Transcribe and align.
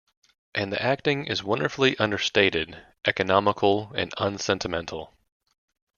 And 0.55 0.73
the 0.73 0.81
acting 0.81 1.27
is 1.27 1.43
wonderfully 1.43 1.95
understated, 1.99 2.75
economical 3.05 3.91
and 3.93 4.11
unsentimental. 4.17 5.13